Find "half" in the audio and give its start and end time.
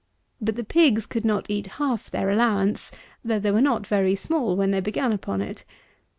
1.77-2.09